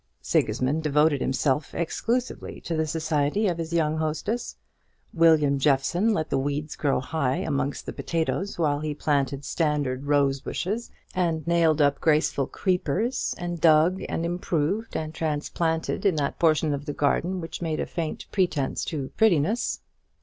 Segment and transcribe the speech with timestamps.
[0.19, 4.55] Sigismund devoted himself exclusively to the society of his young hostess.
[5.13, 10.41] William Jeffson let the weeds grow high amongst the potatoes while he planted standard rose
[10.41, 16.73] bushes, and nailed up graceful creepers, and dug, and improved, and transplanted in that portion
[16.73, 19.81] of the garden which made a faint pretence to prettiness.